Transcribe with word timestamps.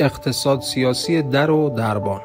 اقتصاد 0.00 0.60
سیاسی 0.60 1.22
در 1.22 1.50
و 1.50 1.70
دربان. 1.70 2.20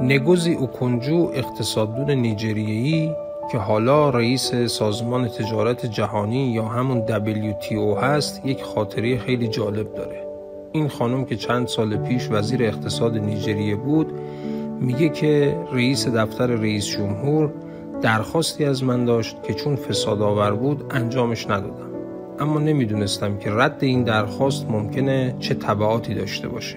نگوزی 0.00 0.54
اوکنجو 0.54 1.30
اقتصاددون 1.34 2.10
نیجریه‌ای 2.10 3.14
که 3.52 3.58
حالا 3.58 4.10
رئیس 4.10 4.54
سازمان 4.54 5.28
تجارت 5.28 5.86
جهانی 5.86 6.52
یا 6.52 6.64
همون 6.64 7.06
WTO 7.06 8.02
هست 8.02 8.46
یک 8.46 8.62
خاطره 8.62 9.18
خیلی 9.18 9.48
جالب 9.48 9.94
داره. 9.94 10.26
این 10.72 10.88
خانم 10.88 11.24
که 11.24 11.36
چند 11.36 11.66
سال 11.66 11.96
پیش 11.96 12.28
وزیر 12.30 12.62
اقتصاد 12.62 13.16
نیجریه 13.18 13.76
بود 13.76 14.12
میگه 14.80 15.08
که 15.08 15.56
رئیس 15.72 16.08
دفتر 16.08 16.46
رئیس 16.46 16.86
جمهور 16.86 17.52
درخواستی 18.02 18.64
از 18.64 18.84
من 18.84 19.04
داشت 19.04 19.42
که 19.42 19.54
چون 19.54 19.76
فساد 19.76 20.22
آور 20.22 20.54
بود 20.54 20.84
انجامش 20.90 21.46
ندادم. 21.46 21.89
اما 22.40 22.60
نمی‌دونستم 22.60 23.36
که 23.36 23.50
رد 23.50 23.78
این 23.80 24.04
درخواست 24.04 24.70
ممکنه 24.70 25.36
چه 25.38 25.54
طبعاتی 25.54 26.14
داشته 26.14 26.48
باشه. 26.48 26.76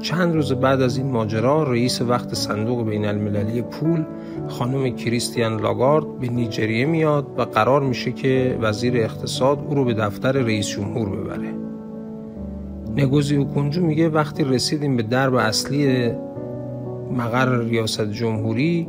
چند 0.00 0.34
روز 0.34 0.52
بعد 0.52 0.80
از 0.82 0.96
این 0.96 1.10
ماجرا 1.10 1.62
رئیس 1.62 2.02
وقت 2.02 2.34
صندوق 2.34 2.86
بین 2.86 3.04
المللی 3.04 3.62
پول 3.62 4.04
خانم 4.48 4.96
کریستیان 4.96 5.60
لاگارد 5.60 6.18
به 6.18 6.28
نیجریه 6.28 6.86
میاد 6.86 7.26
و 7.38 7.42
قرار 7.42 7.80
میشه 7.80 8.12
که 8.12 8.58
وزیر 8.60 8.96
اقتصاد 8.96 9.58
او 9.68 9.74
رو 9.74 9.84
به 9.84 9.94
دفتر 9.94 10.32
رئیس 10.32 10.68
جمهور 10.68 11.08
ببره. 11.08 11.54
نگوزی 12.96 13.36
اوکنجو 13.36 13.86
میگه 13.86 14.08
وقتی 14.08 14.44
رسیدیم 14.44 14.96
به 14.96 15.02
درب 15.02 15.34
اصلی 15.34 16.10
مقر 17.16 17.58
ریاست 17.58 18.10
جمهوری 18.10 18.88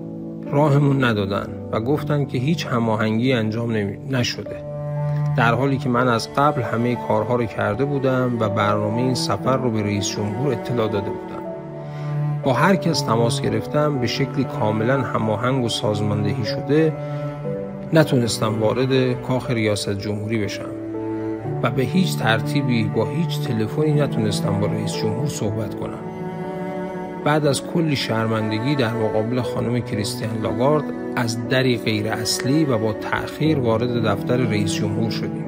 راهمون 0.52 1.04
ندادن 1.04 1.48
و 1.71 1.80
گفتن 1.80 2.26
که 2.26 2.38
هیچ 2.38 2.68
هماهنگی 2.68 3.34
انجام 3.34 3.71
نشده. 4.10 4.73
در 5.38 5.54
حالی 5.54 5.78
که 5.78 5.90
من 5.90 6.08
از 6.08 6.34
قبل 6.34 6.62
همه 6.62 6.96
کارها 6.96 7.36
رو 7.36 7.46
کرده 7.46 7.86
بودم 7.86 8.38
و 8.40 8.50
برنامه 8.50 8.98
این 8.98 9.16
سفر 9.16 9.58
رو 9.58 9.72
به 9.72 9.84
رئیس 9.84 10.10
جمهور 10.10 10.54
اطلاع 10.54 10.88
داده 10.88 11.10
بودم. 11.10 11.44
با 12.44 12.54
هر 12.54 12.76
کس 12.76 13.02
تماس 13.02 13.41
گرفتم 13.41 13.99
به 13.99 14.07
شکلی 14.07 14.44
کاملا 14.44 15.02
هماهنگ 15.02 15.63
و 15.66 15.70
سازماندهی 15.70 16.46
شده 16.46 16.94
نتونستم 17.94 18.62
وارد 18.62 19.22
کاخ 19.22 19.52
ریاست 19.52 19.90
جمهوری 19.90 20.46
بشم 20.46 20.70
و 21.63 21.72
به 21.72 21.84
هیچ 21.84 22.18
ترتیبی 22.18 22.84
با 22.84 23.05
هیچ 23.05 23.40
تلفنی 23.40 23.94
نتونستم 23.94 24.60
با 24.60 24.68
رئیس 24.68 24.94
جمهور 24.94 25.27
صحبت 25.27 25.76
کنم. 25.76 26.13
بعد 27.26 27.46
از 27.46 27.68
کلی 27.68 27.96
شرمندگی 27.96 28.76
در 28.76 28.93
مقابل 28.93 29.41
خانم 29.41 29.79
کریستیان 29.79 30.41
لاگارد 30.41 30.84
از 31.16 31.48
دری 31.49 31.77
غیر 31.77 32.07
اصلی 32.07 32.66
و 32.66 32.77
با 32.77 32.93
تأخیر 32.93 33.60
وارد 33.60 34.05
دفتر 34.05 34.38
رئیس 34.38 34.74
جمهور 34.74 35.12
شدیم. 35.12 35.46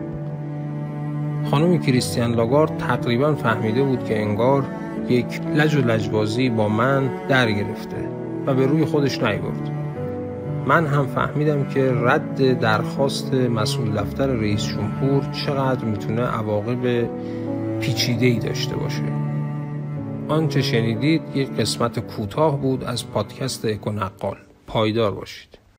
خانم 1.51 1.79
کریستیان 1.79 2.33
لاگارد 2.33 2.77
تقریبا 2.77 3.35
فهمیده 3.35 3.83
بود 3.83 4.03
که 4.03 4.21
انگار 4.21 4.63
یک 5.09 5.41
لج 5.55 5.75
و 5.75 5.81
لجبازی 5.81 6.49
با 6.49 6.69
من 6.69 7.09
در 7.27 7.51
گرفته 7.51 8.09
و 8.45 8.53
به 8.53 8.65
روی 8.65 8.85
خودش 8.85 9.23
نیورد 9.23 9.71
من 10.65 10.85
هم 10.85 11.07
فهمیدم 11.07 11.63
که 11.63 11.91
رد 11.95 12.59
درخواست 12.59 13.33
مسئول 13.33 14.01
دفتر 14.01 14.27
رئیس 14.27 14.67
جمهور 14.67 15.23
چقدر 15.45 15.85
می‌تونه 15.85 16.21
عواقب 16.21 17.09
پیچیده 17.79 18.25
ای 18.25 18.39
داشته 18.39 18.75
باشه. 18.75 19.03
آنچه 20.29 20.61
شنیدید 20.61 21.21
یک 21.35 21.49
قسمت 21.49 21.99
کوتاه 21.99 22.61
بود 22.61 22.83
از 22.83 23.07
پادکست 23.07 23.65
اکونقال 23.65 24.37
پایدار 24.67 25.11
باشید. 25.11 25.64